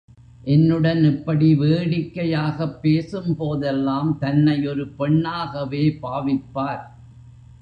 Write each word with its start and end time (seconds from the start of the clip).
என்னுடன் 0.43 1.03
இப்படி 1.03 1.55
வேடிக்கையாகப் 1.55 2.81
பேசும்போதெல்லாம் 2.81 4.17
தன்னை 4.19 4.67
ஒரு 4.67 4.87
பெண்ணாகவே 4.87 5.97
பாவிப்பார். 6.01 6.83